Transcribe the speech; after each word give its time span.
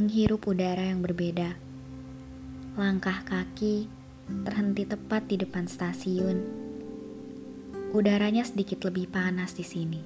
menghirup 0.00 0.48
udara 0.48 0.80
yang 0.80 1.04
berbeda. 1.04 1.60
Langkah 2.80 3.20
kaki 3.20 3.84
terhenti 4.48 4.88
tepat 4.88 5.28
di 5.28 5.36
depan 5.36 5.68
stasiun. 5.68 6.40
Udaranya 7.92 8.40
sedikit 8.48 8.88
lebih 8.88 9.12
panas 9.12 9.52
di 9.52 9.60
sini. 9.60 10.00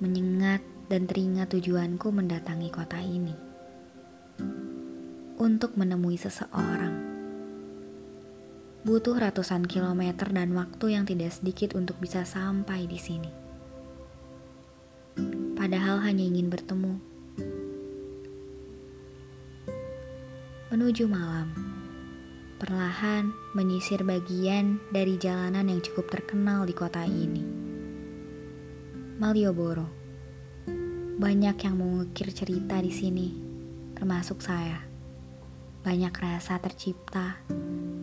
Menyengat 0.00 0.64
dan 0.88 1.04
teringat 1.04 1.52
tujuanku 1.52 2.08
mendatangi 2.08 2.72
kota 2.72 2.96
ini. 3.04 3.36
Untuk 5.36 5.76
menemui 5.76 6.16
seseorang. 6.16 6.96
Butuh 8.80 9.28
ratusan 9.28 9.68
kilometer 9.68 10.24
dan 10.32 10.56
waktu 10.56 10.96
yang 10.96 11.04
tidak 11.04 11.36
sedikit 11.36 11.76
untuk 11.76 12.00
bisa 12.00 12.24
sampai 12.24 12.88
di 12.88 12.96
sini. 12.96 13.28
Padahal 15.52 16.00
hanya 16.00 16.24
ingin 16.24 16.48
bertemu 16.48 17.17
menuju 20.78 21.10
malam. 21.10 21.50
Perlahan 22.62 23.34
menyisir 23.58 24.06
bagian 24.06 24.78
dari 24.94 25.18
jalanan 25.18 25.66
yang 25.66 25.82
cukup 25.82 26.06
terkenal 26.06 26.62
di 26.62 26.70
kota 26.70 27.02
ini. 27.02 27.42
Malioboro. 29.18 29.90
Banyak 31.18 31.58
yang 31.66 31.82
mengukir 31.82 32.30
cerita 32.30 32.78
di 32.78 32.94
sini, 32.94 33.34
termasuk 33.98 34.38
saya. 34.38 34.78
Banyak 35.82 36.14
rasa 36.14 36.62
tercipta, 36.62 37.42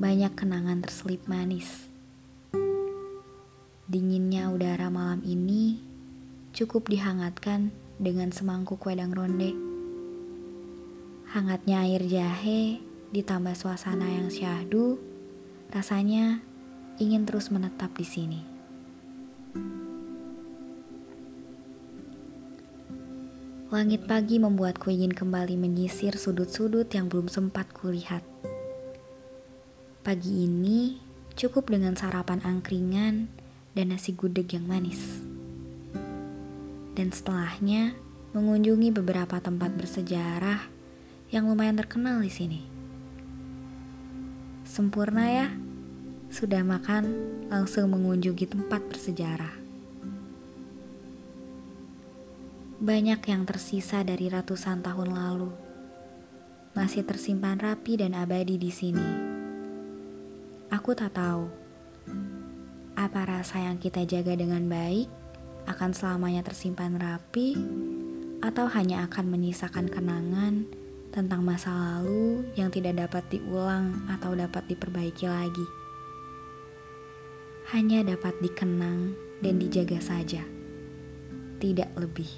banyak 0.00 0.32
kenangan 0.32 0.80
terselip 0.80 1.28
manis. 1.28 1.92
Dinginnya 3.84 4.48
udara 4.48 4.88
malam 4.88 5.20
ini 5.28 5.76
cukup 6.56 6.88
dihangatkan 6.88 7.68
dengan 8.00 8.32
semangkuk 8.32 8.80
wedang 8.88 9.12
ronde 9.12 9.71
Hangatnya 11.32 11.88
air 11.88 12.04
jahe 12.04 12.76
ditambah 13.08 13.56
suasana 13.56 14.04
yang 14.04 14.28
syahdu, 14.28 15.00
rasanya 15.72 16.44
ingin 17.00 17.24
terus 17.24 17.48
menetap 17.48 17.88
di 17.96 18.04
sini. 18.04 18.40
Langit 23.72 24.04
pagi 24.04 24.36
membuatku 24.36 24.92
ingin 24.92 25.16
kembali 25.16 25.56
menyisir 25.56 26.20
sudut-sudut 26.20 26.92
yang 26.92 27.08
belum 27.08 27.32
sempat 27.32 27.72
kulihat. 27.72 28.20
Pagi 30.04 30.44
ini 30.44 31.00
cukup 31.32 31.72
dengan 31.72 31.96
sarapan 31.96 32.44
angkringan 32.44 33.32
dan 33.72 33.88
nasi 33.88 34.12
gudeg 34.12 34.52
yang 34.52 34.68
manis. 34.68 35.24
Dan 36.92 37.08
setelahnya 37.08 37.96
mengunjungi 38.36 38.92
beberapa 38.92 39.40
tempat 39.40 39.72
bersejarah 39.80 40.81
yang 41.32 41.48
lumayan 41.48 41.80
terkenal 41.80 42.20
di 42.20 42.28
sini. 42.28 42.60
Sempurna 44.68 45.24
ya, 45.32 45.48
sudah 46.28 46.60
makan 46.60 47.08
langsung 47.48 47.88
mengunjungi 47.88 48.52
tempat 48.52 48.84
bersejarah. 48.84 49.56
Banyak 52.84 53.20
yang 53.24 53.48
tersisa 53.48 54.04
dari 54.04 54.28
ratusan 54.28 54.84
tahun 54.84 55.16
lalu 55.16 55.48
masih 56.76 57.00
tersimpan 57.00 57.56
rapi 57.56 57.96
dan 57.96 58.12
abadi 58.12 58.60
di 58.60 58.68
sini. 58.68 59.08
Aku 60.68 60.92
tak 60.92 61.16
tahu 61.16 61.48
apa 62.92 63.20
rasa 63.24 63.72
yang 63.72 63.80
kita 63.80 64.04
jaga 64.04 64.36
dengan 64.36 64.68
baik 64.68 65.08
akan 65.64 65.96
selamanya 65.96 66.44
tersimpan 66.44 67.00
rapi 67.00 67.56
atau 68.44 68.68
hanya 68.68 69.06
akan 69.08 69.32
menyisakan 69.32 69.88
kenangan 69.88 70.81
tentang 71.12 71.44
masa 71.44 71.68
lalu 71.68 72.48
yang 72.56 72.72
tidak 72.72 72.96
dapat 72.96 73.20
diulang 73.28 74.08
atau 74.08 74.32
dapat 74.32 74.64
diperbaiki 74.64 75.28
lagi. 75.28 75.66
Hanya 77.76 78.00
dapat 78.02 78.32
dikenang 78.40 79.12
dan 79.44 79.60
dijaga 79.60 80.00
saja, 80.00 80.40
tidak 81.60 81.92
lebih. 82.00 82.28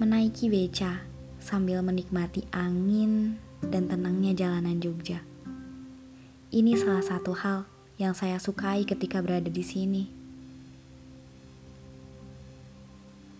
Menaiki 0.00 0.48
beca 0.48 1.04
sambil 1.36 1.84
menikmati 1.84 2.48
angin 2.50 3.36
dan 3.60 3.92
tenangnya 3.92 4.32
jalanan 4.32 4.80
Jogja. 4.80 5.20
Ini 6.48 6.80
salah 6.80 7.04
satu 7.04 7.36
hal 7.36 7.68
yang 8.00 8.16
saya 8.16 8.40
sukai 8.40 8.88
ketika 8.88 9.20
berada 9.20 9.52
di 9.52 9.60
sini. 9.60 10.17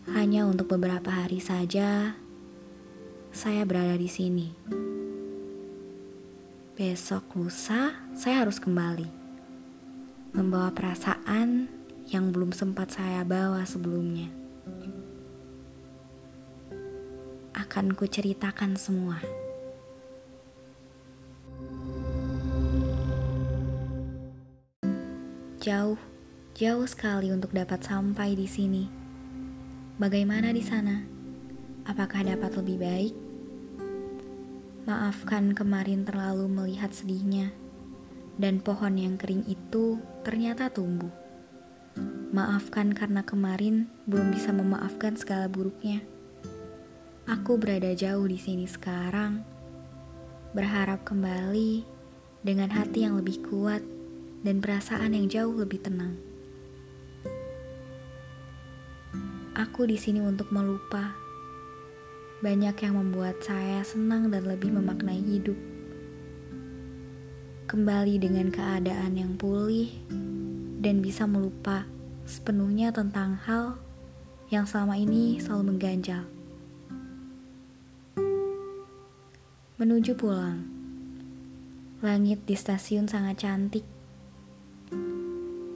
Hanya 0.08 0.48
untuk 0.48 0.72
beberapa 0.72 1.12
hari 1.12 1.36
saja, 1.36 2.16
saya 3.28 3.68
berada 3.68 3.92
di 3.92 4.08
sini. 4.08 4.48
Besok 6.72 7.36
lusa, 7.36 7.92
saya 8.16 8.40
harus 8.40 8.56
kembali. 8.56 9.04
Membawa 10.32 10.72
perasaan 10.72 11.68
yang 12.08 12.32
belum 12.32 12.56
sempat 12.56 12.96
saya 12.96 13.20
bawa 13.20 13.68
sebelumnya. 13.68 14.32
Akan 17.52 17.92
kuceritakan 17.92 18.80
semua. 18.80 19.20
Jauh, 25.60 26.00
jauh 26.56 26.86
sekali 26.88 27.28
untuk 27.28 27.52
dapat 27.52 27.84
sampai 27.84 28.32
di 28.32 28.48
sini 28.48 29.07
Bagaimana 29.98 30.54
di 30.54 30.62
sana? 30.62 31.02
Apakah 31.82 32.22
dapat 32.22 32.54
lebih 32.54 32.78
baik? 32.78 33.14
Maafkan 34.86 35.58
kemarin 35.58 36.06
terlalu 36.06 36.46
melihat 36.46 36.94
sedihnya, 36.94 37.50
dan 38.38 38.62
pohon 38.62 38.94
yang 38.94 39.18
kering 39.18 39.42
itu 39.50 39.98
ternyata 40.22 40.70
tumbuh. 40.70 41.10
Maafkan 42.30 42.94
karena 42.94 43.26
kemarin 43.26 43.90
belum 44.06 44.30
bisa 44.30 44.54
memaafkan 44.54 45.18
segala 45.18 45.50
buruknya. 45.50 46.06
Aku 47.26 47.58
berada 47.58 47.90
jauh 47.90 48.30
di 48.30 48.38
sini 48.38 48.70
sekarang, 48.70 49.42
berharap 50.54 51.02
kembali 51.02 51.82
dengan 52.46 52.70
hati 52.70 53.02
yang 53.02 53.18
lebih 53.18 53.42
kuat 53.50 53.82
dan 54.46 54.62
perasaan 54.62 55.18
yang 55.18 55.26
jauh 55.26 55.58
lebih 55.58 55.82
tenang. 55.82 56.27
Aku 59.58 59.90
di 59.90 59.98
sini 59.98 60.22
untuk 60.22 60.54
melupa. 60.54 61.18
Banyak 62.46 62.78
yang 62.78 62.94
membuat 62.94 63.42
saya 63.42 63.82
senang 63.82 64.30
dan 64.30 64.46
lebih 64.46 64.70
memaknai 64.70 65.18
hidup. 65.18 65.58
Kembali 67.66 68.22
dengan 68.22 68.54
keadaan 68.54 69.18
yang 69.18 69.34
pulih 69.34 69.90
dan 70.78 71.02
bisa 71.02 71.26
melupa 71.26 71.90
sepenuhnya 72.22 72.94
tentang 72.94 73.34
hal 73.50 73.82
yang 74.46 74.62
selama 74.62 74.94
ini 74.94 75.42
selalu 75.42 75.74
mengganjal. 75.74 76.22
Menuju 79.82 80.14
pulang. 80.14 80.70
Langit 81.98 82.46
di 82.46 82.54
stasiun 82.54 83.10
sangat 83.10 83.42
cantik. 83.42 83.82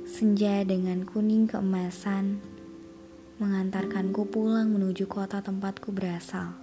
Senja 0.07 0.63
dengan 0.63 1.03
kuning 1.03 1.51
keemasan 1.51 2.52
mengantarkanku 3.43 4.31
pulang 4.31 4.71
menuju 4.71 5.11
kota 5.11 5.43
tempatku 5.43 5.91
berasal. 5.91 6.55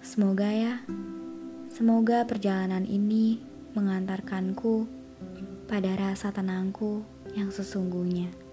Semoga 0.00 0.48
ya, 0.48 0.80
semoga 1.68 2.24
perjalanan 2.24 2.88
ini 2.88 3.36
mengantarkanku 3.76 4.88
pada 5.68 5.92
rasa 5.92 6.32
tenangku 6.32 7.04
yang 7.36 7.52
sesungguhnya. 7.52 8.47